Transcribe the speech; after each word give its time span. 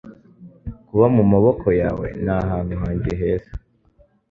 Kuba 0.87 1.05
mu 1.15 1.23
maboko 1.31 1.67
yawe 1.81 2.07
ni 2.23 2.31
ahantu 2.39 2.73
hanjye 2.81 3.11
heza. 3.19 3.51